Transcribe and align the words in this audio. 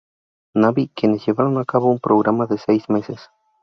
Navy, 0.55 0.89
quienes 0.95 1.23
llevaron 1.27 1.59
a 1.59 1.63
cabo 1.63 1.91
un 1.91 1.99
programa 1.99 2.47
de 2.47 2.57
seis 2.57 2.89
meses. 2.89 3.29